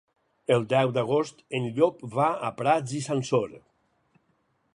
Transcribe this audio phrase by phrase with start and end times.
[0.55, 3.59] El deu d'agost en Llop va a Prats i Sansor.